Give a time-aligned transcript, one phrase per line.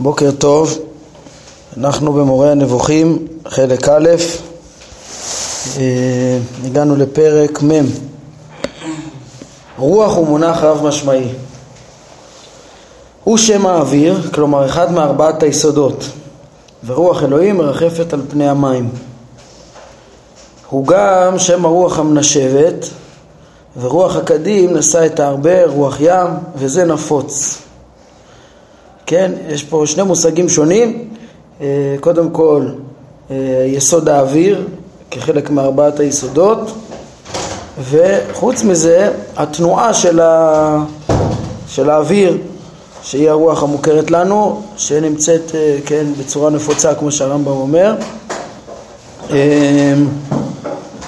[0.00, 0.78] בוקר טוב,
[1.76, 4.08] אנחנו במורה הנבוכים, חלק א',
[5.76, 7.84] אה, הגענו לפרק מ',
[9.78, 11.28] רוח הוא מונח רב משמעי.
[13.24, 16.04] הוא שם האוויר, כלומר אחד מארבעת היסודות,
[16.86, 18.88] ורוח אלוהים מרחפת על פני המים.
[20.70, 22.86] הוא גם שם הרוח המנשבת,
[23.80, 27.65] ורוח הקדים נשא את הארבה, רוח ים, וזה נפוץ.
[29.06, 31.08] כן, יש פה שני מושגים שונים,
[31.60, 31.66] אה,
[32.00, 32.66] קודם כל
[33.30, 34.66] אה, יסוד האוויר
[35.10, 36.58] כחלק מארבעת היסודות.
[37.90, 40.84] וחוץ מזה התנועה של, ה...
[41.68, 42.38] של האוויר
[43.02, 47.94] שהיא הרוח המוכרת לנו שנמצאת אה, כן, בצורה נפוצה כמו שהרמב"ם אומר.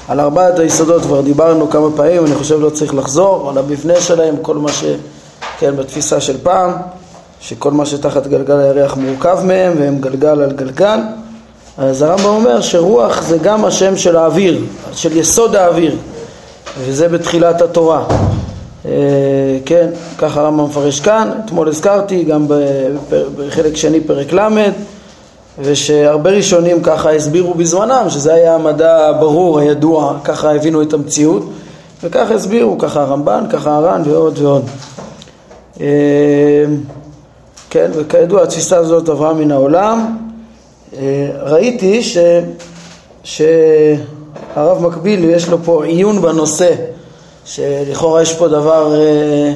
[0.08, 4.34] על ארבעת היסודות כבר דיברנו כמה פעמים, אני חושב לא צריך לחזור, על המבנה שלהם,
[4.42, 4.84] כל מה ש...
[5.58, 6.72] כן, בתפיסה של פעם
[7.40, 10.98] שכל מה שתחת גלגל הירח מורכב מהם והם גלגל על גלגל.
[11.78, 15.96] אז הרמב"ם אומר שרוח זה גם השם של האוויר, של יסוד האוויר
[16.78, 18.04] וזה בתחילת התורה.
[18.86, 18.90] אה,
[19.64, 22.46] כן, ככה הרמב"ם מפרש כאן, אתמול הזכרתי גם
[23.36, 24.48] בחלק שני פרק ל'
[25.58, 31.50] ושהרבה ראשונים ככה הסבירו בזמנם שזה היה המדע הברור, הידוע, ככה הבינו את המציאות
[32.02, 34.64] וככה הסבירו, ככה הרמב"ן, ככה הר"ן ועוד ועוד.
[35.80, 35.86] אה,
[37.70, 40.16] כן, וכידוע התפיסה הזאת עברה מן העולם.
[40.96, 42.18] אה, ראיתי ש,
[43.24, 46.74] שהרב מקביל יש לו פה עיון בנושא,
[47.44, 49.52] שלכאורה יש פה דבר אה,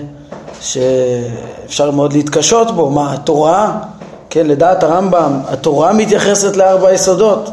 [0.61, 3.79] שאפשר מאוד להתקשות בו, מה התורה,
[4.31, 7.51] כן, לדעת הרמב"ם, התורה מתייחסת לארבע יסודות,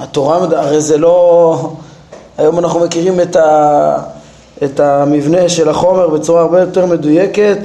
[0.00, 1.68] התורה, הרי זה לא,
[2.38, 3.96] היום אנחנו מכירים את, ה,
[4.64, 7.58] את המבנה של החומר בצורה הרבה יותר מדויקת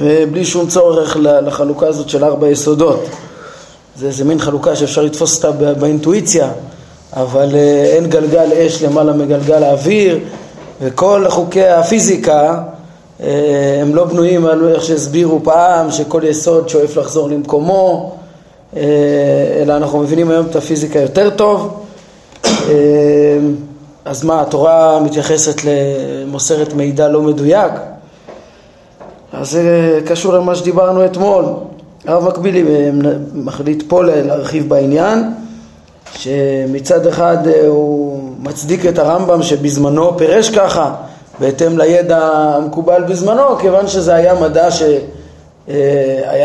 [0.00, 3.06] ובלי שום צורך לחלוקה הזאת של ארבע יסודות.
[3.96, 6.50] זה, זה מין חלוקה שאפשר לתפוס אותה באינטואיציה,
[7.12, 10.18] אבל אה, אין גלגל אש למעלה מגלגל האוויר,
[10.80, 12.62] וכל חוקי הפיזיקה
[13.22, 18.12] אה, הם לא בנויים על איך שהסבירו פעם, שכל יסוד שואף לחזור למקומו,
[18.76, 18.82] אה,
[19.62, 21.78] אלא אנחנו מבינים היום את הפיזיקה יותר טוב.
[24.04, 27.72] אז מה, התורה מתייחסת למוסרת מידע לא מדויק?
[29.32, 31.44] אז זה קשור למה שדיברנו אתמול.
[32.06, 32.64] הרב מקבילי
[33.34, 35.32] מחליט פה להרחיב בעניין,
[36.14, 40.94] שמצד אחד אה, הוא מצדיק את הרמב"ם שבזמנו פירש ככה,
[41.40, 42.18] בהתאם לידע
[42.56, 44.98] המקובל בזמנו, כיוון שזה היה מדע שהיה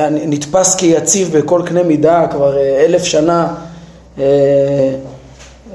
[0.04, 3.48] אה, נתפס כיציב בכל קנה מידה כבר אה, אלף שנה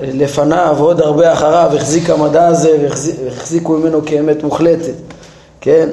[0.02, 2.76] לפניו ועוד הרבה אחריו החזיק המדע הזה
[3.24, 4.94] והחזיקו ממנו כאמת מוחלטת,
[5.60, 5.88] כן?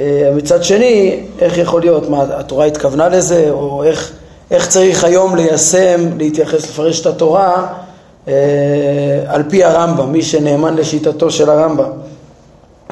[0.00, 4.12] אה, מצד שני, איך יכול להיות, מה התורה התכוונה לזה, או איך,
[4.50, 7.66] איך צריך היום ליישם, להתייחס, לפרש את התורה
[8.28, 8.34] אה,
[9.26, 11.90] על פי הרמב"ם, מי שנאמן לשיטתו של הרמב"ם.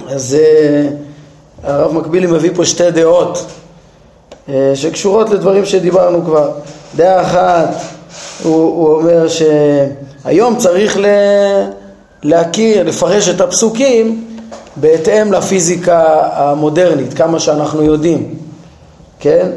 [0.09, 0.89] אז אה,
[1.63, 3.47] הרב מקבילי מביא פה שתי דעות
[4.49, 6.51] אה, שקשורות לדברים שדיברנו כבר.
[6.97, 7.75] דעה אחת,
[8.43, 11.07] הוא, הוא אומר שהיום צריך ל,
[12.23, 14.34] להכיר, לפרש את הפסוקים
[14.77, 18.35] בהתאם לפיזיקה המודרנית, כמה שאנחנו יודעים,
[19.19, 19.51] כן?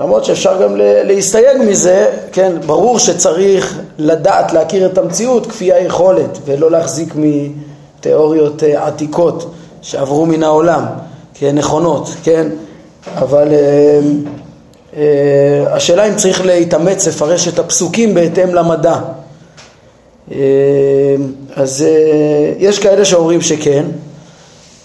[0.00, 2.52] למרות שאפשר גם להסתייג מזה, כן?
[2.66, 9.50] ברור שצריך לדעת, להכיר את המציאות כפי היכולת, ולא להחזיק מתיאוריות אה, עתיקות
[9.82, 10.84] שעברו מן העולם,
[11.34, 11.58] כן?
[11.58, 12.48] נכונות, כן?
[13.16, 14.00] אבל אה,
[14.96, 18.96] אה, השאלה אם צריך להתאמץ לפרש את הפסוקים בהתאם למדע.
[21.56, 21.84] אז
[22.58, 23.84] יש כאלה שאומרים שכן,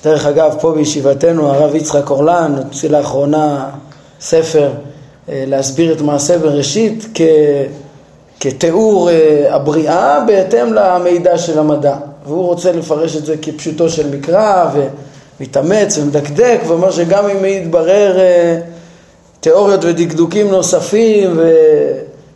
[0.05, 3.69] דרך אגב, פה בישיבתנו הרב יצחק אורלן הוציא לאחרונה
[4.21, 4.69] ספר
[5.29, 7.21] אה, להסביר את מעשה בראשית כ...
[8.39, 11.95] כתיאור אה, הבריאה בהתאם למידע של המדע.
[12.27, 14.69] והוא רוצה לפרש את זה כפשוטו של מקרא
[15.39, 18.59] ומתאמץ ומדקדק ואומר שגם אם יתברר אה,
[19.39, 21.39] תיאוריות ודקדוקים נוספים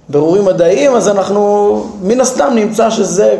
[0.10, 3.38] ובירורים מדעיים אז אנחנו מן הסתם נמצא שזה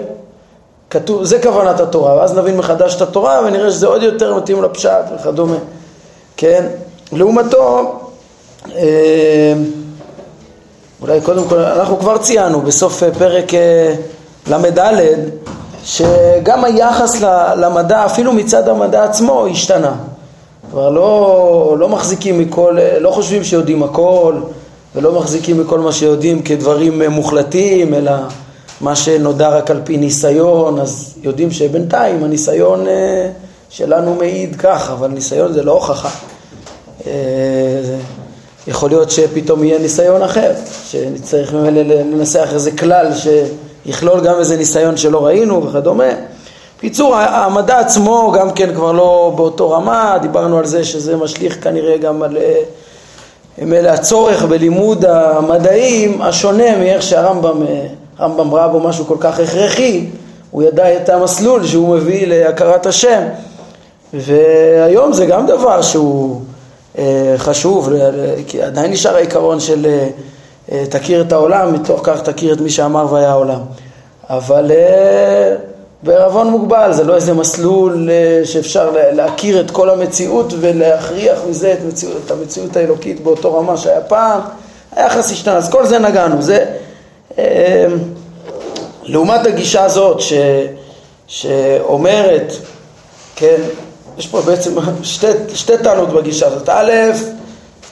[0.90, 5.06] כתוב, זה כוונת התורה, ואז נבין מחדש את התורה ונראה שזה עוד יותר מתאים לפשט
[5.16, 5.58] וכדומה,
[6.38, 6.66] כן?
[7.12, 8.00] לעומתו,
[8.76, 9.54] אה,
[11.02, 13.96] אולי קודם כל, אנחנו כבר ציינו בסוף פרק אה,
[14.48, 14.80] ל"ד
[15.84, 17.22] שגם היחס
[17.56, 19.94] למדע, אפילו מצד המדע עצמו, השתנה.
[20.72, 24.36] כבר לא, לא מחזיקים מכל, לא חושבים שיודעים הכל
[24.96, 28.12] ולא מחזיקים מכל מה שיודעים כדברים מוחלטים, אלא
[28.82, 33.30] מה שנודע רק על פי ניסיון, אז יודעים שבינתיים הניסיון אה,
[33.70, 36.10] שלנו מעיד כך, אבל ניסיון זה לא הוכחה.
[37.08, 37.12] אה,
[38.68, 40.52] יכול להיות שפתאום יהיה ניסיון אחר,
[40.84, 46.10] שנצטרך לנסח איזה כלל שיכלול גם איזה ניסיון שלא ראינו וכדומה.
[46.78, 51.98] בקיצור, המדע עצמו גם כן כבר לא באותו רמה, דיברנו על זה שזה משליך כנראה
[51.98, 52.38] גם על
[53.58, 57.64] מילא הצורך בלימוד המדעים השונה מאיך שהרמב"ם
[58.20, 60.06] הרמב"ם ראה בו משהו כל כך הכרחי,
[60.52, 63.22] הוא ידע את המסלול שהוא מביא להכרת השם,
[64.14, 66.42] והיום זה גם דבר שהוא
[66.98, 67.90] אה, חשוב,
[68.48, 70.08] כי עדיין נשאר העיקרון של אה,
[70.72, 73.60] אה, תכיר את העולם, מתוך כך תכיר את מי שאמר והיה העולם.
[74.30, 74.72] אבל
[76.04, 78.10] בערבון מוגבל, זה לא איזה מסלול
[78.44, 84.02] שאפשר להכיר את כל המציאות ולהכריח מזה את, מציאות, את המציאות האלוקית באותו רמה שהיה
[84.02, 84.42] פעם,
[84.96, 86.66] היחס השתנה, אז כל זה נגענו, זה
[89.04, 90.34] לעומת הגישה הזאת ש,
[91.28, 92.54] שאומרת,
[93.36, 93.58] כן,
[94.18, 94.72] יש פה בעצם
[95.04, 96.70] שתי, שתי טענות בגישה הזאת.
[96.70, 96.92] א',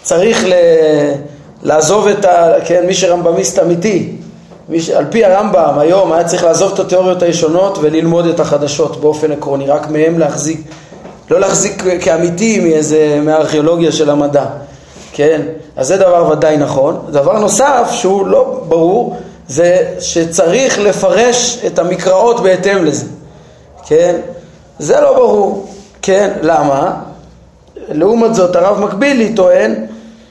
[0.03, 0.53] צריך ל,
[1.63, 2.53] לעזוב את ה...
[2.65, 4.15] כן, מי שרמב"מיסט אמיתי,
[4.69, 9.01] מי ש, על פי הרמב"ם היום היה צריך לעזוב את התיאוריות הישונות וללמוד את החדשות
[9.01, 10.61] באופן עקרוני, רק מהם להחזיק,
[11.31, 14.45] לא להחזיק כאמיתי מאיזה, מהארכיאולוגיה של המדע,
[15.13, 15.41] כן?
[15.75, 16.99] אז זה דבר ודאי נכון.
[17.09, 19.17] דבר נוסף שהוא לא ברור,
[19.47, 23.05] זה שצריך לפרש את המקראות בהתאם לזה,
[23.87, 24.15] כן?
[24.79, 25.67] זה לא ברור.
[26.01, 26.93] כן, למה?
[27.89, 29.85] לעומת זאת הרב מקבילי טוען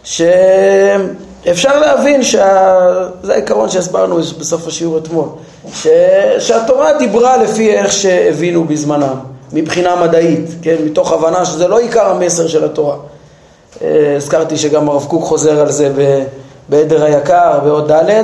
[0.05, 2.69] שאפשר להבין, שה...
[3.23, 5.29] זה העיקרון שהסברנו בסוף השיעור אתמול,
[5.75, 5.87] ש...
[6.39, 9.15] שהתורה דיברה לפי איך שהבינו בזמנם,
[9.53, 12.97] מבחינה מדעית, כן, מתוך הבנה שזה לא עיקר המסר של התורה.
[13.83, 15.93] אה, הזכרתי שגם הרב קוק חוזר על זה
[16.69, 18.23] בעדר היקר, בעוד ד',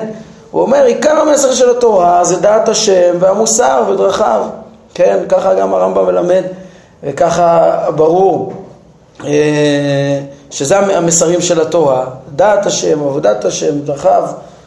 [0.52, 4.43] הוא אומר עיקר המסר של התורה זה דעת השם והמוסר ודרכיו,
[4.94, 6.43] כן, ככה גם הרמב"ם מלמד
[7.02, 8.52] וככה ברור
[9.25, 10.20] אה,
[10.50, 12.04] שזה המסרים של התורה,
[12.34, 14.22] דעת השם, עבודת השם, דרכיו,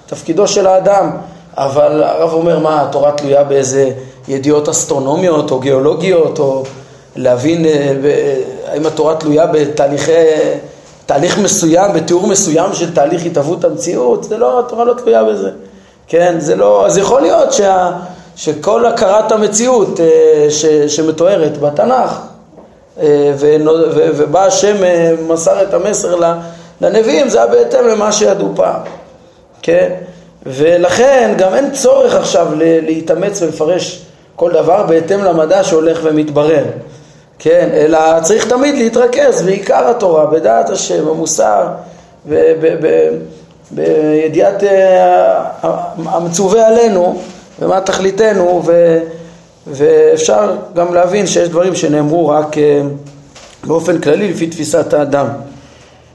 [0.06, 1.10] תפקידו של האדם,
[1.58, 3.92] אבל הרב אומר מה, התורה תלויה באיזה
[4.28, 6.64] ידיעות אסטרונומיות או גיאולוגיות או
[7.16, 7.94] להבין אה,
[8.68, 10.12] האם התורה תלויה בתהליכי,
[11.06, 15.50] תהליך מסוים, בתיאור מסוים של תהליך התהוות המציאות, זה לא, התורה לא תלויה בזה,
[16.08, 17.92] כן, זה לא, אז יכול להיות שה...
[18.36, 22.20] שכל הכרת המציאות אה, ש, שמתוארת בתנ"ך,
[23.02, 23.34] אה,
[24.16, 26.16] ובא השם אה, מסר את המסר
[26.82, 28.82] לנביאים, זה היה בהתאם למה שידעו פעם,
[29.62, 29.90] כן?
[30.46, 34.06] ולכן גם אין צורך עכשיו להתאמץ ולפרש
[34.36, 36.64] כל דבר בהתאם למדע שהולך ומתברר,
[37.40, 37.70] כן?
[37.74, 41.68] אלא צריך תמיד להתרכז בעיקר התורה, בדעת השם, המוסר,
[43.72, 44.64] בידיעת
[45.98, 47.22] המצווה עלינו
[47.60, 49.00] ומה תכליתנו ו,
[49.68, 52.82] ואפשר גם להבין שיש דברים שנאמרו רק אה,
[53.64, 55.28] באופן כללי לפי תפיסת האדם.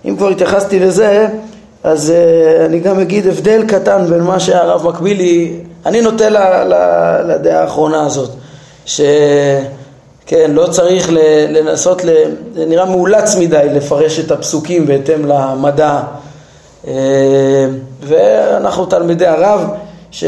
[0.05, 1.29] אם כבר התייחסתי לזה,
[1.85, 5.56] אז uh, אני גם אגיד הבדל קטן בין מה שהרב מקבילי,
[5.87, 6.75] אני נוטה ל, ל,
[7.32, 8.31] לדעה האחרונה הזאת,
[8.87, 11.11] שכן, לא צריך
[11.49, 12.03] לנסות,
[12.55, 16.00] זה נראה מאולץ מדי לפרש את הפסוקים בהתאם למדע,
[18.03, 19.69] ואנחנו תלמידי הרב,
[20.11, 20.25] ש...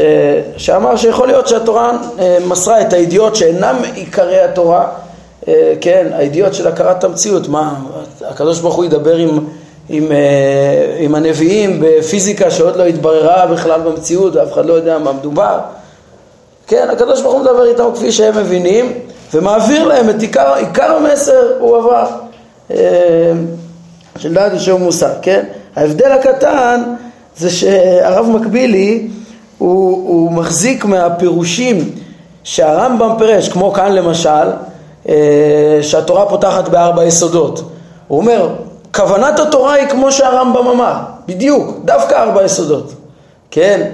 [0.57, 4.87] שאמר שיכול להיות שהתורה אה, מסרה את הידיעות שאינם עיקרי התורה,
[5.47, 7.75] אה, כן, הידיעות של הכרת המציאות, מה,
[8.25, 9.39] הקדוש ברוך הוא ידבר עם,
[9.89, 15.13] עם, אה, עם הנביאים בפיזיקה שעוד לא התבררה בכלל במציאות ואף אחד לא יודע מה
[15.13, 15.59] מדובר,
[16.67, 18.93] כן, הקדוש ברוך הוא מדבר איתם כפי שהם מבינים
[19.33, 22.05] ומעביר להם את עיקר, עיקר המסר הוא עבר
[24.17, 25.43] של דעת ושם מוסר, כן?
[25.75, 26.83] ההבדל הקטן
[27.37, 29.07] זה שהרב מקבילי
[29.57, 31.89] הוא, הוא מחזיק מהפירושים
[32.43, 34.51] שהרמב"ם פירש, כמו כאן למשל,
[35.09, 37.69] אה, שהתורה פותחת בארבע יסודות.
[38.07, 38.49] הוא אומר,
[38.95, 40.93] כוונת התורה היא כמו שהרמב"ם אמר,
[41.27, 42.93] בדיוק, דווקא ארבע יסודות,
[43.51, 43.89] כן?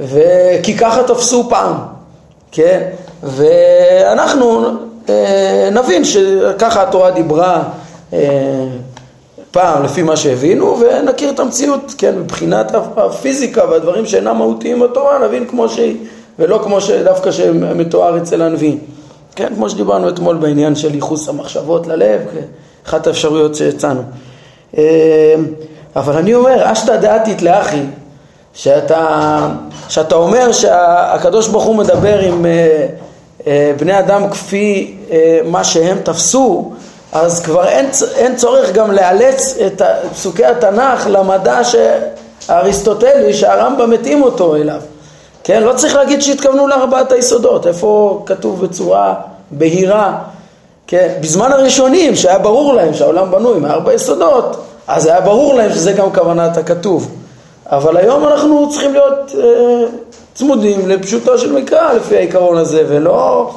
[0.00, 1.74] וכי ככה תפסו פעם,
[2.52, 2.82] כן?
[3.22, 4.64] ואנחנו
[5.08, 7.62] אה, נבין שככה התורה דיברה
[8.12, 8.18] אה,
[9.56, 15.46] פעם לפי מה שהבינו ונכיר את המציאות, כן, מבחינת הפיזיקה והדברים שאינם מהותיים בתורה, נבין
[15.46, 15.96] כמו שהיא
[16.38, 18.78] ולא כמו שדווקא שמתואר אצל הנביאים.
[19.36, 22.20] כן, כמו שדיברנו אתמול בעניין של ייחוס המחשבות ללב,
[22.86, 24.02] אחת האפשרויות שהצענו.
[24.78, 25.34] אה,
[25.96, 27.82] אבל אני אומר, אשתא דעתית לאחי,
[28.54, 29.48] שאתה,
[29.88, 32.86] שאתה אומר שהקדוש ברוך הוא מדבר עם אה,
[33.46, 34.96] אה, בני אדם כפי
[35.44, 36.72] מה שהם תפסו,
[37.16, 39.82] אז כבר אין, אין צורך גם לאלץ את
[40.12, 41.60] פסוקי התנ"ך למדע
[42.48, 44.80] האריסטוטלי שהרמב"ם מתאים אותו אליו.
[45.44, 49.14] כן, לא צריך להגיד שהתכוונו לארבעת היסודות, איפה כתוב בצורה
[49.50, 50.18] בהירה
[50.86, 54.56] כן, בזמן הראשונים שהיה ברור להם שהעולם בנוי מארבע יסודות,
[54.88, 57.08] אז היה ברור להם שזה גם כוונת הכתוב.
[57.66, 59.84] אבל היום אנחנו צריכים להיות אה,
[60.34, 63.50] צמודים לפשוטו של מקרא לפי העיקרון הזה, ולא...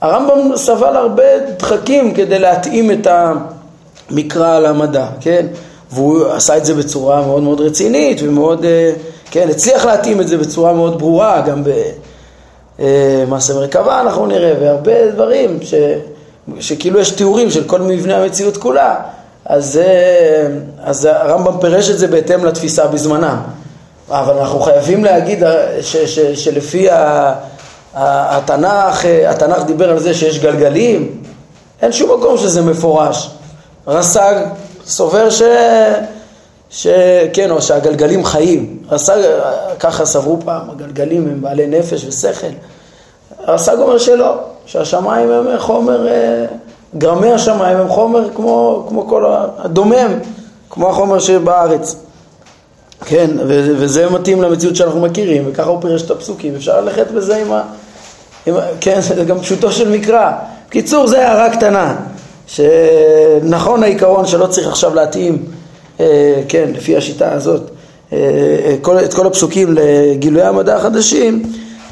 [0.00, 1.22] הרמב"ם סבל הרבה
[1.58, 3.06] דחקים כדי להתאים את
[4.10, 5.46] המקרא למדע, כן?
[5.92, 8.92] והוא עשה את זה בצורה מאוד מאוד רצינית ומאוד, אה,
[9.30, 11.62] כן, הצליח להתאים את זה בצורה מאוד ברורה, גם
[12.78, 15.74] במעשה מרכבה אנחנו נראה, והרבה דברים ש,
[16.60, 18.94] שכאילו יש תיאורים של כל מבנה המציאות כולה,
[19.44, 20.46] אז, אה,
[20.82, 23.36] אז הרמב"ם פירש את זה בהתאם לתפיסה בזמנם.
[24.10, 26.88] אבל אנחנו חייבים להגיד אה, ש, ש, שלפי
[27.94, 31.22] התנ"ך, התנ"ך דיבר על זה שיש גלגלים,
[31.82, 33.30] אין שום מקום שזה מפורש.
[33.86, 34.34] רס"ג
[34.86, 35.42] סובר ש...
[36.70, 38.78] שכן, או שהגלגלים חיים.
[38.90, 39.22] רס"ג,
[39.78, 42.46] ככה סברו פעם, הגלגלים הם בעלי נפש ושכל.
[43.46, 44.34] רס"ג אומר שלא,
[44.66, 46.46] שהשמיים הם חומר, אה,
[46.98, 49.24] גרמי השמיים הם חומר כמו, כמו כל
[49.58, 50.18] הדומם,
[50.70, 51.96] כמו החומר שבארץ.
[53.06, 57.52] כן, וזה מתאים למציאות שאנחנו מכירים, וככה הוא פירש את הפסוקים, אפשר ללכת בזה עם
[57.52, 57.62] ה...
[58.46, 60.32] עם, כן, זה גם פשוטו של מקרא.
[60.68, 61.96] בקיצור, זה הערה קטנה.
[62.46, 65.44] שנכון העיקרון שלא צריך עכשיו להתאים,
[66.00, 67.70] אה, כן, לפי השיטה הזאת,
[68.12, 68.18] אה,
[68.82, 71.42] כל, את כל הפסוקים לגילויי המדע החדשים,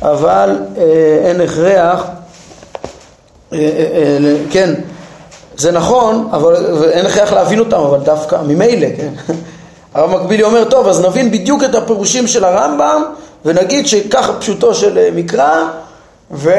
[0.03, 0.83] אבל אה,
[1.25, 2.07] אין הכרח,
[4.51, 4.75] כן,
[5.57, 6.57] זה נכון, אבל
[6.91, 9.13] אין הכרח להבין אותם, אבל דווקא ממילא, כן.
[9.95, 13.03] הרב מקבילי אומר, טוב, אז נבין בדיוק את הפירושים של הרמב"ם
[13.45, 15.65] ונגיד שככה פשוטו של מקרא
[16.31, 16.51] ו...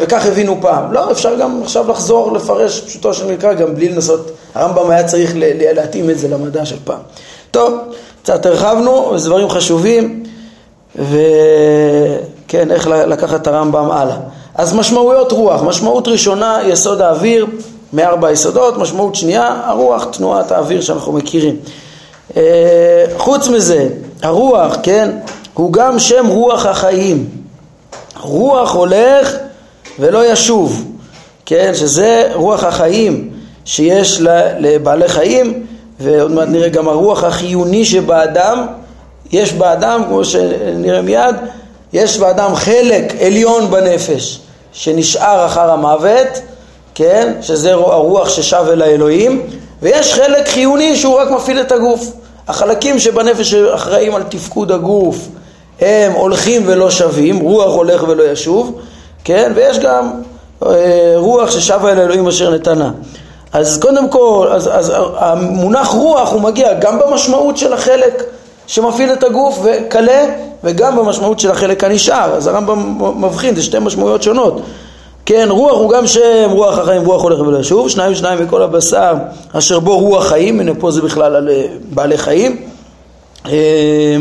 [0.00, 0.92] וכך הבינו פעם.
[0.92, 5.32] לא, אפשר גם עכשיו לחזור לפרש פשוטו של מקרא גם בלי לנסות, הרמב"ם היה צריך
[5.36, 7.00] להתאים את זה למדע של פעם.
[7.50, 7.78] טוב,
[8.22, 10.22] קצת הרחבנו, זה דברים חשובים,
[10.96, 14.16] וכן, איך לקחת את הרמב"ם הלאה.
[14.54, 17.46] אז משמעויות רוח, משמעות ראשונה, יסוד האוויר,
[17.92, 21.56] מארבע יסודות, משמעות שנייה, הרוח, תנועת האוויר שאנחנו מכירים.
[22.36, 23.88] אה, חוץ מזה,
[24.22, 25.10] הרוח, כן,
[25.54, 27.28] הוא גם שם רוח החיים.
[28.20, 29.36] רוח הולך
[29.98, 30.84] ולא ישוב,
[31.46, 33.30] כן, שזה רוח החיים
[33.64, 34.20] שיש
[34.58, 35.66] לבעלי חיים,
[36.00, 38.66] ועוד מעט נראה גם הרוח החיוני שבאדם,
[39.32, 41.34] יש באדם, כמו שנראה מיד,
[41.92, 44.40] יש באדם חלק עליון בנפש
[44.72, 46.28] שנשאר אחר המוות,
[46.94, 49.42] כן, שזה הרוח ששב אל האלוהים,
[49.82, 52.12] ויש חלק חיוני שהוא רק מפעיל את הגוף.
[52.48, 55.16] החלקים שבנפש שאחראים על תפקוד הגוף,
[55.80, 58.80] הם הולכים ולא שווים, רוח הולך ולא ישוב,
[59.24, 60.10] כן, ויש גם
[60.66, 62.90] אה, רוח ששבה אל אלוהים אשר נתנה.
[63.52, 68.22] אז קודם כל, אז, אז המונח רוח הוא מגיע גם במשמעות של החלק
[68.66, 70.24] שמפעיל את הגוף וכלה,
[70.64, 72.34] וגם במשמעות של החלק הנשאר.
[72.36, 74.62] אז הרמב"ם מבחין, זה שתי משמעויות שונות.
[75.26, 79.14] כן, רוח הוא גם שם רוח החיים, רוח הולך ולא ישוב, שניים שניים מכל הבשר
[79.52, 82.56] אשר בו רוח חיים, הנה פה זה בכלל על אה, בעלי חיים.
[83.46, 84.16] אה,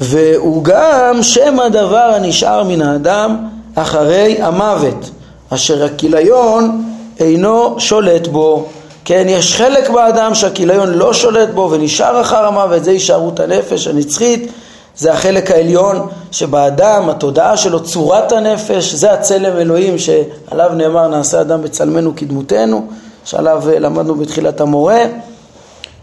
[0.00, 3.36] והוא גם שם הדבר הנשאר מן האדם
[3.74, 5.10] אחרי המוות,
[5.50, 6.82] אשר הכיליון
[7.20, 8.66] אינו שולט בו.
[9.04, 14.52] כן, יש חלק באדם שהכיליון לא שולט בו ונשאר אחר המוות, זה הישארות הנפש הנצחית,
[14.96, 21.62] זה החלק העליון שבאדם, התודעה שלו, צורת הנפש, זה הצלם אלוהים שעליו נאמר נעשה אדם
[21.62, 22.86] בצלמנו כדמותנו,
[23.24, 25.04] שעליו למדנו בתחילת המורה.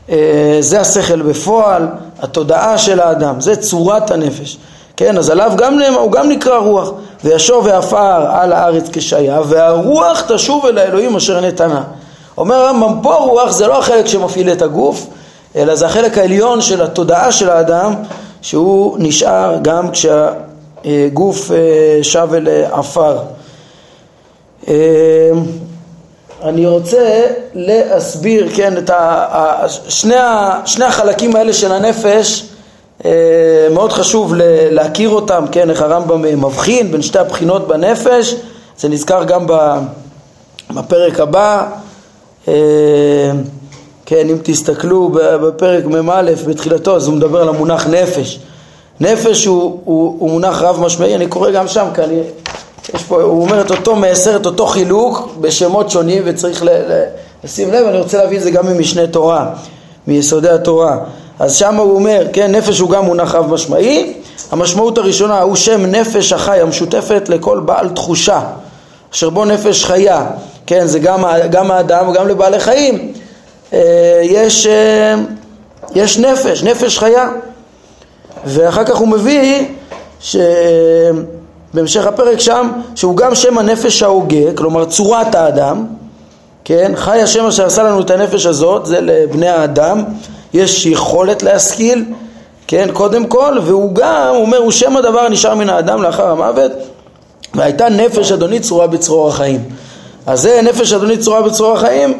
[0.10, 1.88] אה, זה השכל בפועל,
[2.20, 4.58] התודעה של האדם, זה צורת הנפש.
[4.98, 6.92] כן, אז עליו גם נאמר, הוא גם נקרא רוח,
[7.24, 11.84] וישוב ועפר על הארץ כשהיה, והרוח תשוב אל האלוהים אשר נתנה.
[12.38, 15.08] אומר הרמב"ם, פה רוח זה לא החלק שמפעיל את הגוף,
[15.56, 17.94] אלא זה החלק העליון של התודעה של האדם,
[18.42, 23.18] שהוא נשאר גם כשהגוף אה, שב אל עפר.
[24.68, 25.32] אה,
[26.44, 30.16] אני רוצה להסביר, כן, את ה, שני,
[30.66, 32.46] שני החלקים האלה של הנפש,
[33.06, 33.12] אה,
[33.72, 34.34] מאוד חשוב
[34.72, 38.36] להכיר אותם, כן, איך הרמב"ם מבחין בין שתי הבחינות בנפש,
[38.78, 39.46] זה נזכר גם
[40.72, 41.68] בפרק הבא,
[42.48, 42.54] אה,
[44.10, 48.40] כן, אם תסתכלו בפרק מ"א בתחילתו, אז הוא מדבר על המונח נפש.
[49.00, 52.20] נפש הוא, הוא, הוא מונח רב משמעי, אני קורא גם שם, כי אני
[52.96, 57.04] יש פה, הוא אומר את אותו מעשר, את אותו חילוק בשמות שונים וצריך ל, ל,
[57.44, 59.50] לשים לב, אני רוצה להביא את זה גם ממשנה תורה,
[60.08, 60.98] מיסודי התורה.
[61.40, 64.14] אז שם הוא אומר, כן, נפש הוא גם מונח רב משמעי,
[64.52, 68.42] המשמעות הראשונה הוא שם נפש החי המשותפת לכל בעל תחושה,
[69.14, 70.26] אשר בו נפש חיה,
[70.66, 73.14] כן, זה גם, גם האדם וגם לבעלי חיים,
[74.22, 75.16] יש, אה,
[75.96, 77.30] יש נפש, נפש חיה,
[78.46, 79.66] ואחר כך הוא מביא
[80.20, 80.36] ש...
[81.74, 85.86] בהמשך הפרק שם, שהוא גם שם הנפש ההוגה, כלומר צורת האדם,
[86.66, 86.92] כן?
[86.96, 90.04] חי השם אשר עשה לנו את הנפש הזאת, זה לבני האדם,
[90.54, 92.06] יש יכולת להשכיל,
[92.68, 92.90] כן?
[92.94, 96.72] קודם כל, והוא גם, הוא אומר, הוא שם הדבר הנשאר מן האדם לאחר המוות,
[97.56, 99.64] והייתה נפש אדוני צרורה בצרור החיים.
[100.26, 102.18] אז זה נפש אדוני צרורה בצרור החיים, אה,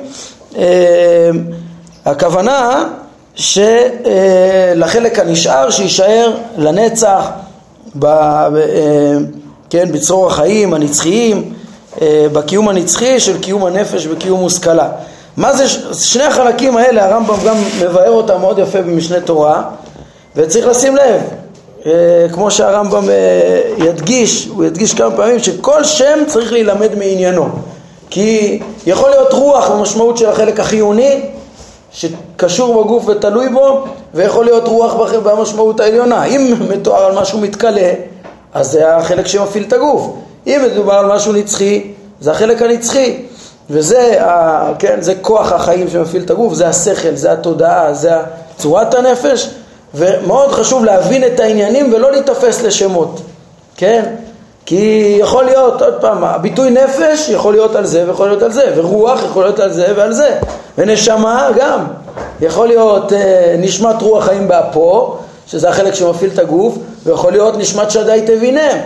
[2.06, 2.86] הכוונה
[3.36, 7.30] שלחלק הנשאר שיישאר לנצח
[7.96, 9.18] ב, אה,
[9.70, 11.54] כן, בצרור החיים הנצחיים,
[12.02, 14.90] אה, בקיום הנצחי של קיום הנפש וקיום מושכלה.
[15.38, 19.64] מה זה, שני החלקים האלה הרמב"ם גם מבאר אותם מאוד יפה במשנה תורה
[20.36, 21.22] וצריך לשים לב,
[21.86, 21.92] אה,
[22.34, 23.04] כמו שהרמב"ם
[23.78, 27.50] ידגיש, הוא ידגיש כמה פעמים שכל שם צריך להילמד מעניינו
[28.10, 31.22] כי יכול להיות רוח במשמעות של החלק החיוני
[31.92, 36.26] שקשור בגוף ותלוי בו, ויכול להיות רוח במשמעות העליונה.
[36.26, 37.94] אם מתואר על משהו מתכלה,
[38.54, 40.10] אז זה החלק שמפעיל את הגוף.
[40.48, 43.18] אם מדובר על משהו נצחי, זה החלק הנצחי.
[43.70, 44.20] וזה,
[44.80, 48.12] כן, זה כוח החיים שמפעיל את הגוף, זה השכל, זה התודעה, זה
[48.58, 49.50] צורת הנפש,
[49.94, 53.22] ומאוד חשוב להבין את העניינים ולא להיתפס לשמות,
[53.78, 54.16] כן?
[54.70, 58.74] כי יכול להיות, עוד פעם, הביטוי נפש יכול להיות על זה ויכול להיות על זה,
[58.76, 60.40] ורוח יכול להיות על זה ועל זה,
[60.78, 61.80] ונשמה גם,
[62.42, 67.92] יכול להיות אה, נשמת רוח חיים באפו, שזה החלק שמפעיל את הגוף, ויכול להיות נשמת
[67.92, 68.78] שדי תבינם,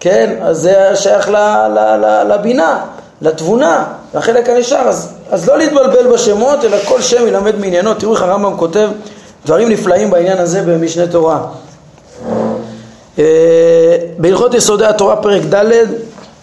[0.00, 1.36] כן, אז זה שייך ל,
[1.74, 2.84] ל, ל, לבינה,
[3.22, 8.22] לתבונה, לחלק הנשאר, אז, אז לא להתבלבל בשמות, אלא כל שם ילמד מעניינו, תראו איך
[8.22, 8.88] הרמב"ם כותב
[9.46, 11.40] דברים נפלאים בעניין הזה במשנה תורה.
[13.18, 13.24] אה,
[14.18, 15.64] בהלכות יסודי התורה פרק ד'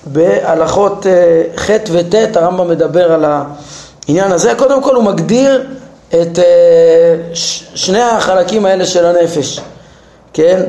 [0.06, 4.54] בהלכות אה, ח' וט' הרמב"ם מדבר על העניין הזה.
[4.58, 5.64] קודם כל הוא מגדיר
[6.10, 7.16] את אה,
[7.76, 9.60] שני החלקים האלה של הנפש,
[10.34, 10.64] כן?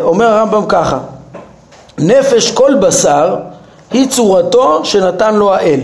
[0.00, 0.98] אומר הרמב"ם ככה:
[1.98, 3.36] נפש כל בשר
[3.90, 5.80] היא צורתו שנתן לו האל.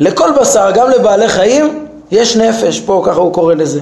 [0.00, 3.80] לכל בשר, גם לבעלי חיים, יש נפש, פה ככה הוא קורא לזה.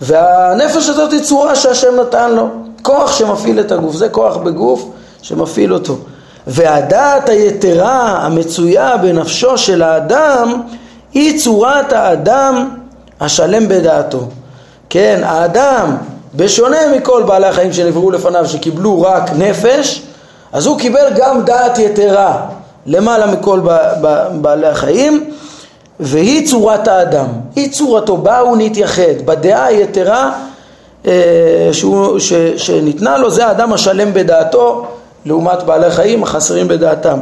[0.00, 2.65] והנפש הזאת היא צורה שהשם נתן לו.
[2.86, 4.88] כוח שמפעיל את הגוף, זה כוח בגוף
[5.22, 5.96] שמפעיל אותו.
[6.46, 10.62] והדעת היתרה המצויה בנפשו של האדם
[11.12, 12.68] היא צורת האדם
[13.20, 14.20] השלם בדעתו.
[14.90, 15.96] כן, האדם,
[16.34, 20.02] בשונה מכל בעלי החיים שנבראו לפניו שקיבלו רק נפש,
[20.52, 22.46] אז הוא קיבל גם דעת יתרה
[22.86, 23.60] למעלה מכל
[24.32, 25.30] בעלי החיים
[26.00, 30.32] והיא צורת האדם, היא צורתו, בה הוא נתייחד, בדעה היתרה
[31.72, 34.86] שהוא, ש, שניתנה לו, זה האדם השלם בדעתו
[35.26, 37.18] לעומת בעלי חיים החסרים בדעתם.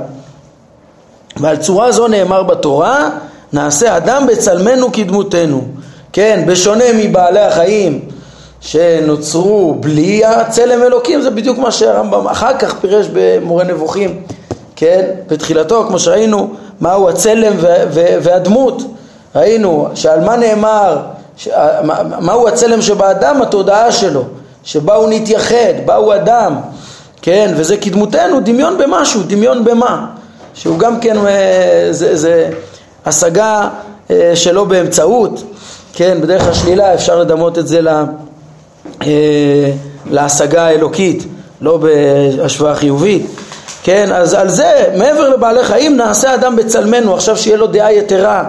[1.36, 3.08] ועל צורה זו נאמר בתורה,
[3.52, 5.64] נעשה אדם בצלמנו כדמותנו.
[6.12, 8.00] כן, בשונה מבעלי החיים
[8.60, 14.20] שנוצרו בלי הצלם אלוקים, זה בדיוק מה שהרמב"ם אחר כך פירש במורה נבוכים,
[14.76, 17.52] כן, בתחילתו, כמו שראינו, מהו הצלם
[18.22, 18.82] והדמות.
[19.36, 20.98] ראינו שעל מה נאמר
[22.20, 23.42] מהו הצלם שבאדם?
[23.42, 24.22] התודעה שלו,
[24.64, 26.54] שבה הוא נתייחד, בה הוא אדם,
[27.22, 30.06] כן, וזה כדמותנו, דמיון במשהו, דמיון במה,
[30.54, 32.50] שהוא גם כן, אה, זה, זה
[33.06, 33.68] השגה
[34.10, 35.42] אה, שלא באמצעות,
[35.92, 38.04] כן, בדרך השלילה אפשר לדמות את זה לה,
[39.02, 39.70] אה,
[40.10, 41.24] להשגה האלוקית,
[41.60, 43.26] לא בהשוואה חיובית,
[43.82, 48.44] כן, אז על זה, מעבר לבעלי חיים, נעשה אדם בצלמנו, עכשיו שיהיה לו דעה יתרה,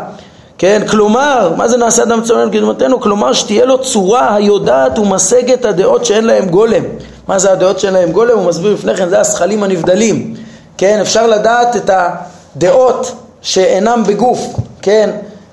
[0.65, 2.99] כן, כלומר, מה זה נעשה אדם צונן קדמתנו?
[2.99, 6.83] כלומר שתהיה לו צורה היודעת ומשגת הדעות שאין להם גולם.
[7.27, 8.37] מה זה הדעות שאין להם גולם?
[8.37, 10.35] הוא מסביר לפני כן, זה השכלים הנבדלים.
[10.77, 14.39] כן, אפשר לדעת את הדעות שאינם בגוף,
[14.81, 15.09] כן,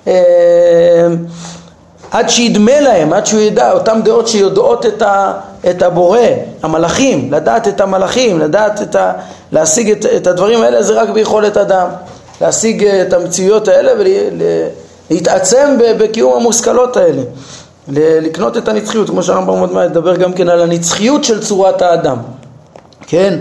[0.07, 0.12] אה,
[2.11, 5.33] עד שידמה להם, עד שהוא ידע, אותן דעות שיודעות את, ה,
[5.70, 6.18] את הבורא,
[6.62, 9.12] המלאכים, לדעת את המלאכים, לדעת את ה,
[9.53, 11.88] להשיג את, את הדברים האלה זה רק ביכולת אדם,
[12.40, 14.07] להשיג את המציאויות האלה ול...
[15.12, 17.22] להתעצם בקיום המושכלות האלה,
[18.20, 22.16] לקנות את הנצחיות, כמו שהרמב"ם עוד מעט ידבר גם כן על הנצחיות של צורת האדם,
[23.07, 23.38] כן?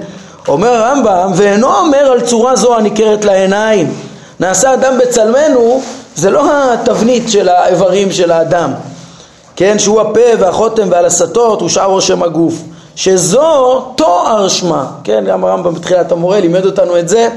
[0.48, 3.94] אומר הרמב"ם, ואינו אומר על צורה זו הניכרת לעיניים,
[4.40, 5.82] נעשה אדם בצלמנו,
[6.16, 8.72] זה לא התבנית של האיברים של האדם,
[9.56, 9.80] כן?
[9.80, 12.54] שהוא הפה והחותם והלסתות ושאר רושם הגוף,
[12.96, 15.24] שזו תואר שמה, כן?
[15.28, 17.30] גם הרמב"ם בתחילת המורה לימד אותנו את זה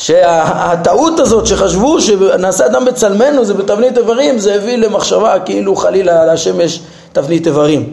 [0.00, 6.60] שהטעות הזאת שחשבו שנעשה אדם בצלמנו זה בתבנית איברים זה הביא למחשבה כאילו חלילה להשם
[6.60, 6.80] יש
[7.12, 7.92] תבנית איברים.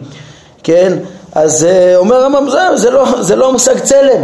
[0.62, 0.98] כן?
[1.32, 4.22] אז אה, אומר הרמב"ם זה, זה, לא, זה לא מושג צלם.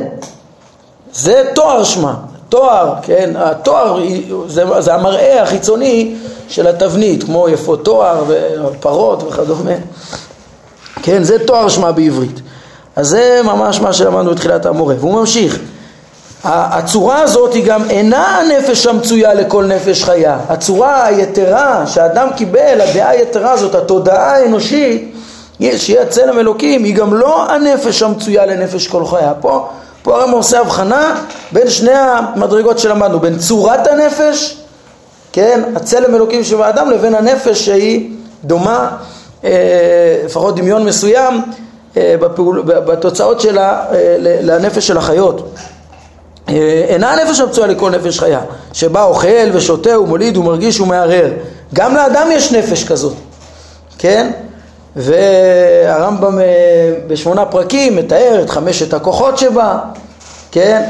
[1.12, 2.14] זה תואר שמה
[2.48, 3.30] תואר כן?
[3.36, 4.00] התואר
[4.46, 6.14] זה, זה המראה החיצוני
[6.48, 9.74] של התבנית כמו יפות תואר ופרות וכדומה.
[11.02, 11.22] כן?
[11.22, 12.40] זה תואר שמה בעברית.
[12.96, 14.94] אז זה ממש מה שלמדנו בתחילת המורה.
[14.98, 15.58] והוא ממשיך.
[16.44, 20.38] הצורה הזאת היא גם אינה הנפש המצויה לכל נפש חיה.
[20.48, 25.14] הצורה היתרה שאדם קיבל, הדעה היתרה הזאת, התודעה האנושית,
[25.76, 29.32] שיהיה צלם אלוקים, היא גם לא הנפש המצויה לנפש כל חיה.
[29.40, 29.68] פה,
[30.02, 31.14] פה הרמב"ם עושה הבחנה
[31.52, 34.56] בין שני המדרגות שלמדנו, בין צורת הנפש,
[35.32, 38.10] כן, הצלם אלוקים שבאדם, לבין הנפש שהיא
[38.44, 38.88] דומה,
[39.44, 39.50] אה,
[40.24, 41.42] לפחות דמיון מסוים,
[41.96, 45.54] אה, בפעול, בתוצאות שלה אה, לנפש של החיות.
[46.48, 48.40] אינה הנפש המצויה לכל נפש חיה,
[48.72, 51.30] שבה אוכל ושותה ומוליד ומרגיש ומערער.
[51.74, 53.14] גם לאדם יש נפש כזאת,
[53.98, 54.30] כן?
[54.96, 56.38] והרמב"ם
[57.06, 59.78] בשמונה פרקים מתאר את חמשת הכוחות שבה,
[60.50, 60.82] כן?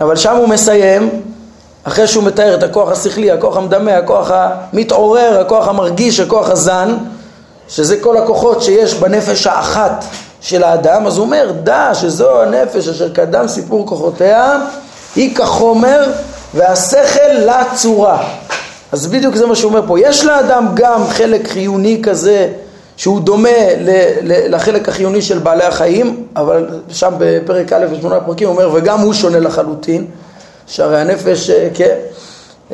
[0.00, 1.22] אבל שם הוא מסיים,
[1.84, 6.96] אחרי שהוא מתאר את הכוח השכלי, הכוח המדמה, הכוח המתעורר, הכוח המרגיש, הכוח הזן,
[7.68, 10.04] שזה כל הכוחות שיש בנפש האחת
[10.40, 14.58] של האדם, אז הוא אומר, דע שזו הנפש אשר קדם סיפור כוחותיה,
[15.16, 16.12] היא כחומר
[16.54, 18.28] והשכל לצורה.
[18.92, 20.00] אז בדיוק זה מה שהוא אומר פה.
[20.00, 22.48] יש לאדם גם חלק חיוני כזה
[22.96, 23.48] שהוא דומה
[24.24, 29.12] לחלק החיוני של בעלי החיים, אבל שם בפרק א' בשמונה פרקים הוא אומר, וגם הוא
[29.12, 30.06] שונה לחלוטין,
[30.66, 31.96] שהרי הנפש, אה, כן,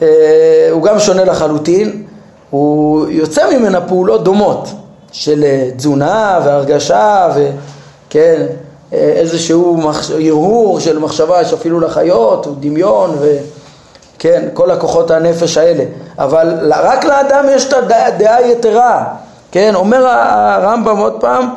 [0.03, 2.03] אה, הוא גם שונה לחלוטין,
[2.51, 4.69] הוא יוצא ממנה פעולות דומות.
[5.15, 8.47] של אה, תזונה והרגשה וכן,
[8.95, 9.81] אה, איזשהו
[10.15, 15.85] הרהור של מחשבה יש אפילו לחיות, דמיון וכן, כל הכוחות הנפש האלה.
[16.19, 19.05] אבל רק לאדם יש את הדעה היתרה,
[19.53, 21.49] כן, אומר הרמב"ם עוד פעם,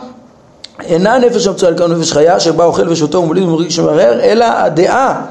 [0.86, 5.22] אינה נפש המצויה לכאן נפש חיה שבה אוכל ושותה ומוליד ומרגיש שמרר, אלא הדעה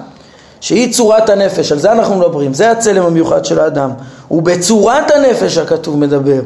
[0.60, 3.90] שהיא צורת הנפש, על זה אנחנו מדברים, זה הצלם המיוחד של האדם.
[4.30, 6.40] ובצורת הנפש הכתוב מדבר.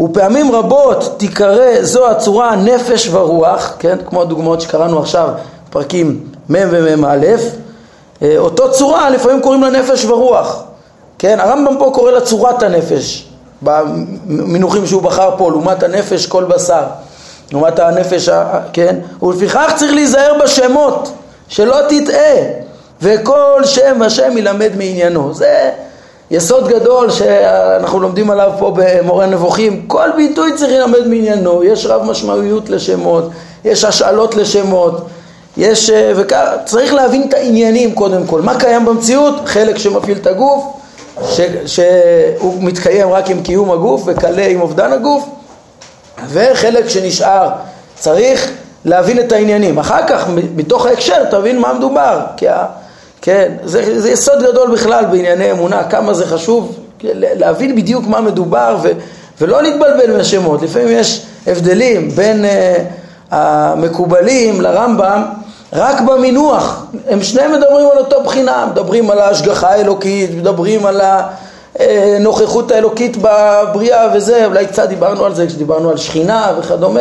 [0.00, 5.28] ופעמים רבות תיקרא זו הצורה נפש ורוח, כן, כמו הדוגמאות שקראנו עכשיו,
[5.70, 7.26] פרקים מ' ומ"א,
[8.22, 10.62] אה, אותו צורה לפעמים קוראים לה נפש ורוח,
[11.18, 13.28] כן, הרמב"ם פה קורא לה צורת הנפש,
[13.62, 16.82] במינוחים שהוא בחר פה, לעומת הנפש כל בשר,
[17.52, 18.28] לעומת הנפש,
[18.72, 21.12] כן, ולפיכך צריך להיזהר בשמות,
[21.48, 22.36] שלא תטעה,
[23.02, 25.70] וכל שם השם ילמד מעניינו, זה
[26.30, 32.02] יסוד גדול שאנחנו לומדים עליו פה במורה נבוכים, כל ביטוי צריך ללמד מעניינו, יש רב
[32.02, 33.30] משמעויות לשמות,
[33.64, 35.06] יש השאלות לשמות,
[35.56, 40.26] יש, אה, וכך, צריך להבין את העניינים קודם כל, מה קיים במציאות, חלק שמפעיל את
[40.26, 40.64] הגוף,
[41.28, 45.28] ש, שהוא מתקיים רק עם קיום הגוף וקלה עם אובדן הגוף,
[46.28, 47.48] וחלק שנשאר,
[47.98, 48.50] צריך
[48.84, 52.46] להבין את העניינים, אחר כך מתוך ההקשר תבין מה מדובר, כי
[53.22, 56.78] כן, זה, זה יסוד גדול בכלל בענייני אמונה, כמה זה חשוב
[57.14, 58.90] להבין בדיוק מה מדובר ו,
[59.40, 60.62] ולא להתבלבל מהשמות.
[60.62, 62.48] לפעמים יש הבדלים בין uh,
[63.30, 65.22] המקובלים לרמב"ם
[65.72, 71.00] רק במינוח, הם שניהם מדברים על אותו בחינה, מדברים על ההשגחה האלוקית, מדברים על
[71.80, 77.00] הנוכחות האלוקית בבריאה וזה, אולי קצת דיברנו על זה כשדיברנו על שכינה וכדומה,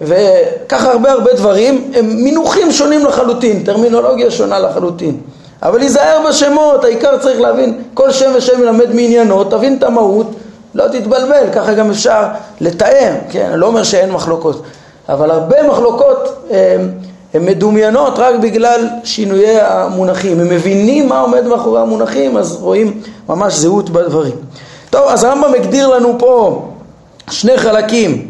[0.00, 5.20] וככה הרבה הרבה דברים, הם מינוחים שונים לחלוטין, טרמינולוגיה שונה לחלוטין.
[5.62, 10.26] אבל להיזהר בשמות, העיקר צריך להבין, כל שם ושם ילמד מעניינו, תבין את המהות,
[10.74, 12.22] לא תתבלבל, ככה גם אפשר
[12.60, 14.62] לתאם, כן, אני לא אומר שאין מחלוקות,
[15.08, 16.46] אבל הרבה מחלוקות
[17.34, 23.54] הן מדומיינות רק בגלל שינויי המונחים, הם מבינים מה עומד מאחורי המונחים, אז רואים ממש
[23.54, 24.34] זהות בדברים.
[24.90, 26.68] טוב, אז הרמב"ם הגדיר לנו פה
[27.30, 28.28] שני חלקים,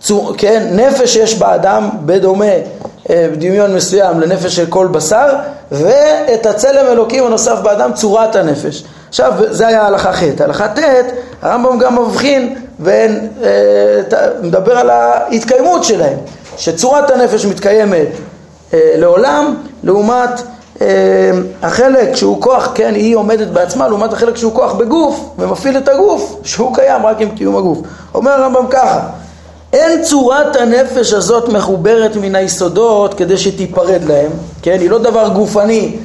[0.00, 2.44] צור, כן, נפש יש באדם בדומה
[3.10, 5.28] אה, בדמיון מסוים לנפש של כל בשר
[5.72, 8.84] ואת הצלם אלוקים הנוסף באדם צורת הנפש.
[9.08, 10.80] עכשיו זה היה הלכה ח', הלכה ט',
[11.42, 16.18] הרמב"ם גם מבחין בין, אה, מדבר על ההתקיימות שלהם,
[16.56, 18.08] שצורת הנפש מתקיימת
[18.74, 20.30] אה, לעולם לעומת
[21.62, 26.36] החלק שהוא כוח, כן, היא עומדת בעצמה לעומת החלק שהוא כוח בגוף ומפעיל את הגוף
[26.44, 27.78] שהוא קיים רק עם קיום הגוף.
[28.14, 29.00] אומר הרמב"ם ככה
[29.72, 34.30] אין צורת הנפש הזאת מחוברת מן היסודות כדי שתיפרד להם,
[34.62, 34.76] כן?
[34.80, 35.96] היא לא דבר גופני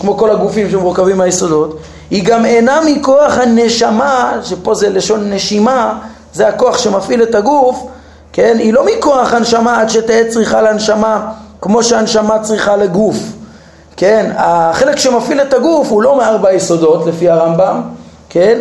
[0.00, 1.78] כמו כל הגופים שמורכבים מהיסודות,
[2.10, 5.98] היא גם אינה מכוח הנשמה, שפה זה לשון נשימה,
[6.34, 7.86] זה הכוח שמפעיל את הגוף,
[8.32, 8.56] כן?
[8.58, 13.16] היא לא מכוח הנשמה עד שתהא צריכה להנשמה כמו שהנשמה צריכה לגוף,
[13.96, 14.30] כן?
[14.36, 17.82] החלק שמפעיל את הגוף הוא לא מארבע יסודות לפי הרמב"ם,
[18.28, 18.58] כן?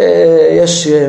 [0.00, 1.06] אה, יש אה,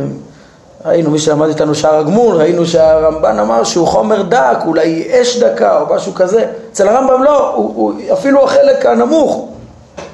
[0.86, 5.80] ראינו, מי שלמד איתנו שער הגמול, ראינו שהרמב"ן אמר שהוא חומר דק, אולי אש דקה
[5.80, 6.46] או משהו כזה.
[6.72, 9.48] אצל הרמב"ם לא, הוא, הוא, אפילו החלק הנמוך,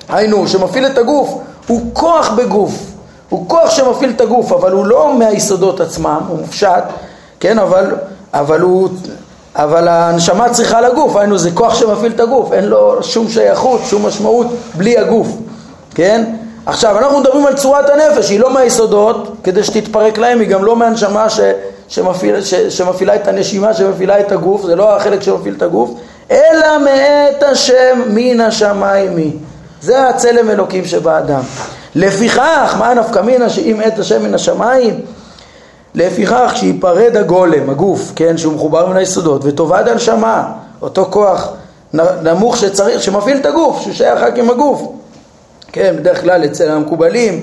[0.09, 2.71] היינו, שמפעיל את הגוף, הוא כוח בגוף.
[3.29, 6.83] הוא כוח שמפעיל את הגוף, אבל הוא לא מהיסודות עצמם, הוא מופשט,
[7.39, 7.95] כן, אבל,
[8.33, 8.89] אבל הוא,
[9.55, 14.05] אבל הנשמה צריכה לגוף, היינו זה כוח שמפעיל את הגוף, אין לו שום שייכות, שום
[14.05, 15.27] משמעות בלי הגוף,
[15.95, 16.25] כן?
[16.67, 20.75] עכשיו אנחנו מדברים על צורת הנפש, היא לא מהיסודות כדי שתתפרק להם, היא גם לא
[20.75, 21.39] מהנשמה ש,
[21.87, 25.91] שמפעיל, ש, שמפעילה את הנשימה, שמפעילה את הגוף, זה לא החלק שמפעיל את הגוף,
[26.31, 29.31] אלא מאת השם מן השמיים היא.
[29.81, 31.41] זה הצלם אלוקים שבאדם.
[31.95, 34.99] לפיכך, מה נפקא מינה שאם עת השם מן השמיים?
[35.95, 40.43] לפיכך כשיפרד הגולם, הגוף, כן, שהוא מחובר מן היסודות, ותאבד הנשמה,
[40.81, 41.49] אותו כוח
[42.23, 44.81] נמוך שצריך, שמפעיל את הגוף, שהוא שייך רק עם הגוף.
[45.71, 47.41] כן, בדרך כלל אצל המקובלים,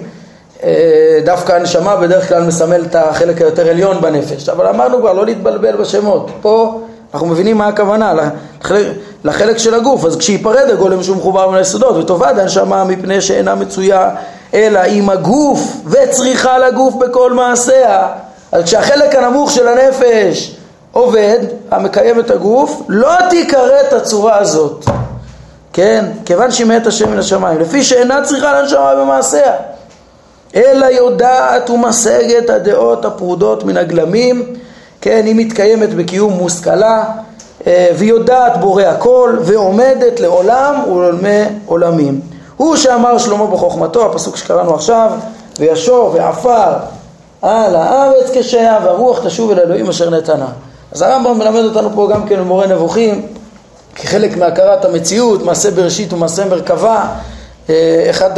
[0.63, 5.27] אה, דווקא הנשמה בדרך כלל מסמל את החלק היותר עליון בנפש, אבל אמרנו כבר לא
[5.27, 6.81] להתבלבל בשמות, פה
[7.15, 8.87] אנחנו מבינים מה הכוונה, לחלק,
[9.25, 14.11] לחלק של הגוף, אז כשיפרד הגולם שהוא מחובר מן היסודות ותאבד הנשמה מפני שאינה מצויה
[14.55, 18.09] אלא עם הגוף וצריכה לגוף בכל מעשיה.
[18.53, 20.57] אז כשהחלק הנמוך של הנפש
[20.93, 21.39] עובד,
[21.71, 24.85] המקיים את הגוף, לא תיקרא את הצורה הזאת,
[25.75, 26.05] כן?
[26.25, 29.53] כיוון שהיא מת השם מן השמיים, לפי שאינה צריכה לנשמה במעשיה,
[30.55, 34.55] אלא יודעת ומשגת הדעות הפרודות מן הגלמים,
[35.01, 35.23] כן?
[35.27, 37.05] היא מתקיימת בקיום מושכלה,
[37.67, 42.21] אה, והיא יודעת בורא הכל, ועומדת לעולם ולעולמי עולמים.
[42.57, 45.11] הוא שאמר שלמה בחוכמתו, הפסוק שקראנו עכשיו,
[45.59, 46.73] וישור ועפר
[47.43, 50.49] על הארץ כשהיה והרוח תשוב אל אלוהים אשר נתנה.
[50.93, 53.27] אז הרמב"ם מלמד אותנו פה גם כן במורה נבוכים,
[53.95, 57.07] כחלק מהכרת המציאות, מעשה בראשית ומעשה מרכבה,
[57.71, 58.31] אה, אחד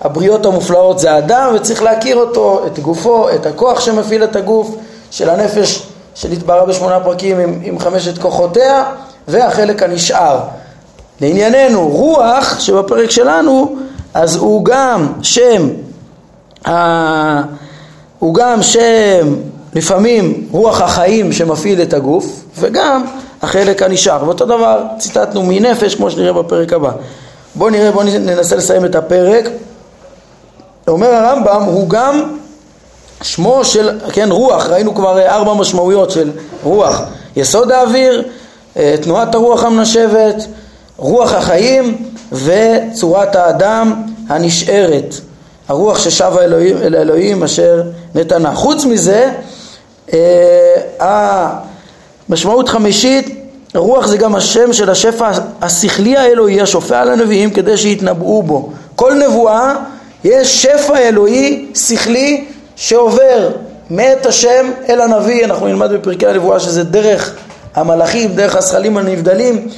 [0.00, 4.74] הבריאות המופלאות זה האדם וצריך להכיר אותו, את גופו, את הכוח שמפעיל את הגוף
[5.10, 8.84] של הנפש שנתברא בשמונה פרקים עם, עם חמשת כוחותיה
[9.28, 10.40] והחלק הנשאר.
[11.20, 13.76] לענייננו, רוח שבפרק שלנו
[14.14, 15.68] אז הוא גם שם
[18.18, 19.34] הוא גם שם
[19.74, 23.04] לפעמים רוח החיים שמפעיל את הגוף וגם
[23.42, 24.24] החלק הנשאר.
[24.24, 26.90] ואותו דבר ציטטנו מנפש כמו שנראה בפרק הבא.
[27.54, 29.48] בואו נראה, בואו ננסה לסיים את הפרק.
[30.88, 32.36] אומר הרמב"ם הוא גם
[33.22, 36.30] שמו של, כן, רוח, ראינו כבר ארבע משמעויות של
[36.62, 37.02] רוח.
[37.36, 38.28] יסוד האוויר,
[38.76, 40.46] אה, תנועת הרוח המנשבת,
[40.96, 45.14] רוח החיים וצורת האדם הנשארת.
[45.68, 47.82] הרוח ששבה אלוהים, אל האלוהים אשר
[48.14, 48.54] נתנה.
[48.54, 49.32] חוץ מזה,
[50.12, 51.48] אה,
[52.30, 53.36] המשמעות חמישית,
[53.74, 55.30] רוח זה גם השם של השפע
[55.62, 58.72] השכלי האלוהי השופע על הנביאים כדי שיתנבאו בו.
[58.96, 59.74] כל נבואה
[60.24, 62.44] יש שפע אלוהי שכלי
[62.76, 63.50] שעובר
[63.90, 67.34] מאת השם אל הנביא, אנחנו נלמד בפרקי הנבואה שזה דרך
[67.74, 69.68] המלאכים, דרך הזכלים הנבדלים,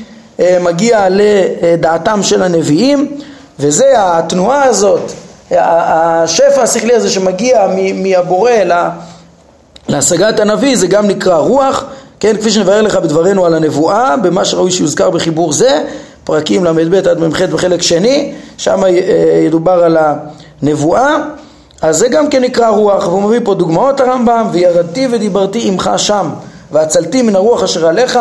[0.40, 3.18] אה, מגיע לדעתם של הנביאים,
[3.58, 5.12] וזה התנועה הזאת
[5.50, 8.50] השפע השכלי הזה שמגיע מהבורא
[9.88, 11.84] להשגת הנביא זה גם נקרא רוח,
[12.22, 15.84] כן, כפי שנבהר לך בדברינו על הנבואה, במה שראוי שיוזכר בחיבור זה,
[16.24, 18.88] פרקים ל"ב עד מ"ח בחלק שני, שם אה,
[19.46, 19.98] ידובר על
[20.62, 21.16] הנבואה,
[21.82, 26.28] אז זה גם כן נקרא רוח, והוא מביא פה דוגמאות הרמב"ם, וירדתי ודיברתי עמך שם,
[26.72, 28.18] והצלתי מן הרוח אשר עליך,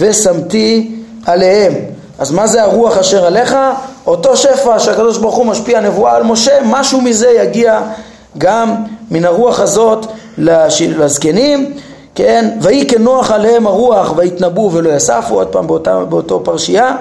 [0.00, 1.72] ושמתי עליהם.
[2.18, 3.56] אז מה זה הרוח אשר עליך?
[4.06, 7.80] אותו שפע שהקדוש ברוך הוא משפיע נבואה על משה, משהו מזה יגיע
[8.38, 8.74] גם
[9.10, 10.06] מן הרוח הזאת
[10.38, 11.74] לזקנים,
[12.14, 12.58] כן?
[12.60, 16.96] ויהי כנוח עליהם הרוח ויתנבאו ולא יספו, עוד פעם באותה, באותו פרשייה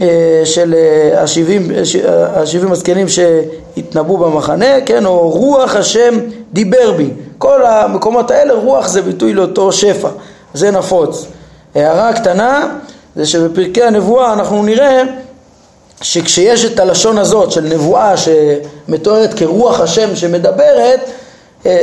[0.00, 5.06] אה, של אה, השבעים, אה, השבעים הזקנים שהתנבאו במחנה, כן?
[5.06, 6.18] או רוח השם
[6.52, 7.10] דיבר בי.
[7.38, 10.08] כל המקומות האלה רוח זה ביטוי לאותו שפע,
[10.54, 11.26] זה נפוץ.
[11.74, 12.76] הערה קטנה
[13.16, 15.02] זה שבפרקי הנבואה אנחנו נראה
[16.02, 21.00] שכשיש את הלשון הזאת של נבואה שמתוארת כרוח השם שמדברת,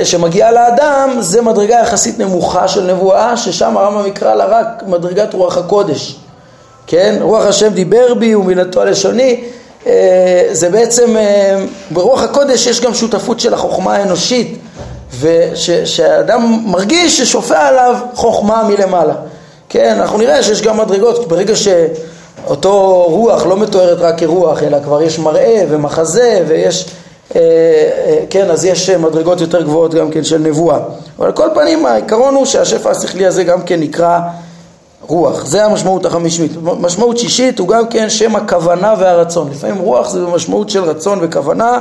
[0.03, 5.57] שמגיעה לאדם, זה מדרגה יחסית נמוכה של נבואה, ששם הרמב"ם יקרא לה רק מדרגת רוח
[5.57, 6.15] הקודש.
[6.87, 7.15] כן?
[7.21, 9.43] רוח השם דיבר בי ומילתו הלשוני,
[9.87, 14.57] אה, זה בעצם, אה, ברוח הקודש יש גם שותפות של החוכמה האנושית,
[15.19, 19.13] ושהאדם מרגיש ששופע עליו חוכמה מלמעלה.
[19.69, 25.01] כן, אנחנו נראה שיש גם מדרגות, ברגע שאותו רוח לא מתוארת רק כרוח, אלא כבר
[25.01, 27.06] יש מראה ומחזה ויש, אה, אה,
[28.29, 30.79] כן, אז יש מדרגות יותר גבוהות גם כן של נבואה.
[31.17, 34.19] אבל על כל פנים העיקרון הוא שהשפע השכלי הזה גם כן נקרא
[35.07, 36.51] רוח, זה המשמעות החמישית.
[36.61, 39.49] משמעות שישית הוא גם כן שם הכוונה והרצון.
[39.51, 41.79] לפעמים רוח זה במשמעות של רצון וכוונה,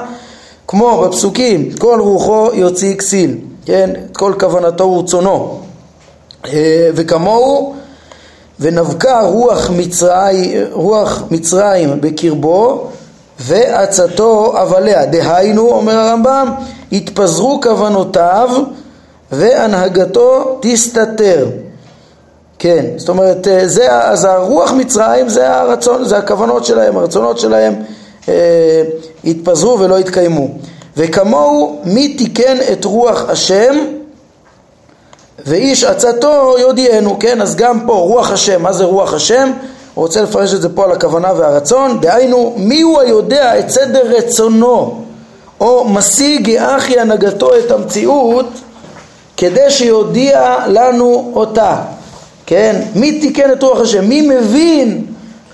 [0.68, 5.60] כמו בפסוקים, כל רוחו יוציא כסיל, כן, את כל כוונתו ורצונו.
[6.44, 7.74] אה, וכמוהו
[8.60, 12.88] ונבקע רוח, מצרי, רוח מצרים בקרבו
[13.40, 15.06] ועצתו אבליה.
[15.06, 16.54] דהיינו, אומר הרמב"ם,
[16.92, 18.50] התפזרו כוונותיו
[19.32, 21.46] והנהגתו תסתתר.
[22.58, 22.84] כן?
[22.96, 27.74] זאת אומרת, אה, זה, אז הרוח מצרים זה הרצון, זה הכוונות שלהם, הרצונות שלהם
[28.28, 28.82] אה,
[29.24, 30.48] התפזרו ולא התקיימו.
[30.96, 33.74] וכמוהו מי תיקן את רוח השם
[35.46, 37.42] ואיש עצתו יודיענו, כן?
[37.42, 39.50] אז גם פה רוח השם, מה זה רוח השם?
[39.96, 44.02] הוא רוצה לפרש את זה פה על הכוונה והרצון, דהיינו מי הוא היודע את סדר
[44.16, 45.02] רצונו?
[45.60, 48.46] או משיג יאחי הנהגתו את המציאות
[49.36, 51.76] כדי שיודיע לנו אותה,
[52.46, 52.82] כן?
[52.94, 54.04] מי תיקן את רוח השם?
[54.04, 55.04] מי מבין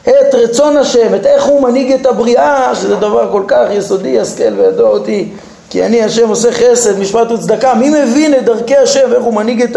[0.02, 4.52] את רצון השם, את איך הוא מנהיג את הבריאה, שזה דבר כל כך יסודי, השכל
[4.57, 5.28] וידוע אותי
[5.70, 9.62] כי אני השם עושה חסד, משפט וצדקה, מי מבין את דרכי השם ואיך הוא מנהיג
[9.62, 9.76] את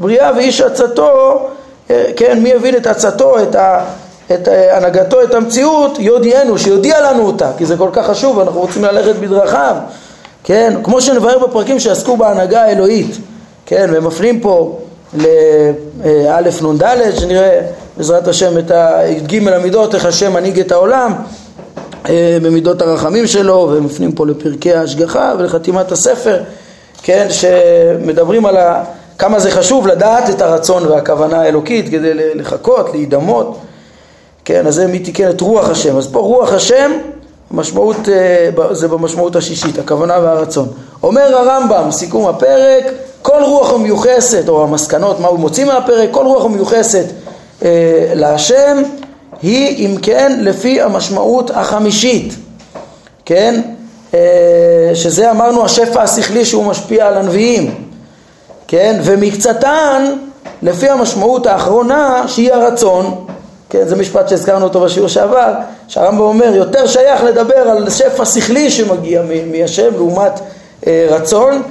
[0.00, 1.48] הבריאה ואיש עצתו,
[2.16, 3.84] כן, מי הבין את עצתו, את, ה,
[4.34, 8.84] את הנהגתו, את המציאות, יודיענו, שיודיע לנו אותה, כי זה כל כך חשוב, אנחנו רוצים
[8.84, 9.76] ללכת בדרכיו,
[10.44, 13.16] כן, כמו שנבהר בפרקים שעסקו בהנהגה האלוהית,
[13.66, 14.78] כן, והם מפנים פה
[15.14, 16.84] לאלף נ"ד,
[17.18, 17.60] שנראה
[17.96, 18.70] בעזרת השם את
[19.08, 21.12] י"ג המידות, איך השם מנהיג את העולם,
[22.08, 26.40] אה, במידות הרחמים שלו, ומפנים פה לפרקי ההשגחה ולחתימת הספר,
[27.02, 28.84] כן, שמדברים על ה...
[29.20, 33.58] כמה זה חשוב לדעת את הרצון והכוונה האלוקית כדי לחכות, להידמות,
[34.44, 35.96] כן, אז זה מי תיקן את רוח השם.
[35.96, 36.90] אז פה רוח השם,
[37.50, 40.68] משמעות, אה, זה במשמעות השישית, הכוונה והרצון.
[41.02, 42.84] אומר הרמב"ם, סיכום הפרק,
[43.22, 47.04] כל רוח המיוחסת, או המסקנות, מה הוא מוציא מהפרק, כל רוח המיוחסת
[47.62, 48.82] אה, להשם,
[49.42, 52.34] היא אם כן לפי המשמעות החמישית,
[53.24, 53.60] כן?
[54.14, 57.89] אה, שזה אמרנו השפע השכלי שהוא משפיע על הנביאים,
[58.70, 59.00] כן?
[59.04, 60.12] ומקצתן
[60.62, 63.24] לפי המשמעות האחרונה שהיא הרצון,
[63.70, 63.88] כן?
[63.88, 65.52] זה משפט שהזכרנו אותו בשיעור שעבר,
[65.88, 70.40] שהרמב"ם אומר יותר שייך לדבר על שפע שכלי שמגיע מהשם לעומת
[70.86, 71.62] אה, רצון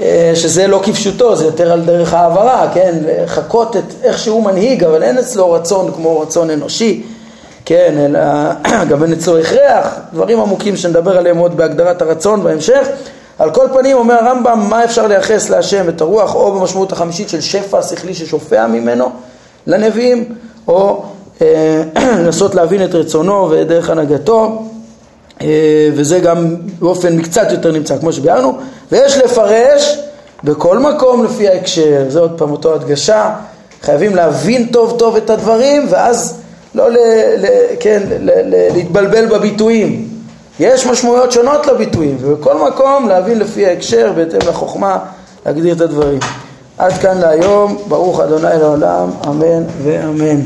[0.00, 4.84] אה, שזה לא כפשוטו, זה יותר על דרך העברה, כן, לחקות את איך שהוא מנהיג,
[4.84, 7.02] אבל אין אצלו רצון כמו רצון אנושי,
[7.64, 8.20] כן, אלא
[8.90, 12.88] גם אין אצלו הכרח, דברים עמוקים שנדבר עליהם עוד בהגדרת הרצון בהמשך.
[13.38, 17.40] על כל פנים אומר הרמב"ם מה אפשר לייחס להשם את הרוח או במשמעות החמישית של
[17.40, 19.10] שפע שכלי ששופע ממנו
[19.66, 20.24] לנביאים
[20.68, 21.04] או
[21.42, 21.82] אה,
[22.18, 24.62] לנסות להבין את רצונו ואת דרך הנהגתו
[25.40, 25.46] אה,
[25.94, 28.58] וזה גם באופן מקצת יותר נמצא כמו שביארנו
[28.92, 29.98] ויש לפרש
[30.44, 33.34] בכל מקום לפי ההקשר, זה עוד פעם אותו הדגשה,
[33.82, 36.40] חייבים להבין טוב טוב את הדברים ואז
[36.74, 36.96] לא ל,
[37.38, 37.46] ל,
[37.80, 40.13] כן, ל, ל, להתבלבל בביטויים.
[40.60, 44.98] יש משמעויות שונות לביטויים, ובכל מקום להבין לפי ההקשר, בהתאם לחוכמה,
[45.46, 46.18] להגדיר את הדברים.
[46.78, 50.40] עד כאן להיום, ברוך אדוני לעולם, אמן ואמן.